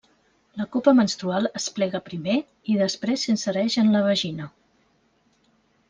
[0.61, 2.39] La copa menstrual es plega primer,
[2.75, 4.49] i després s'insereix en la vagina.